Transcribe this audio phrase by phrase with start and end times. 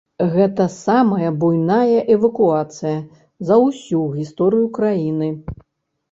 [0.35, 2.93] Гэта самая буйная эвакуацыя
[3.49, 5.29] за ўсю гісторыю краіны.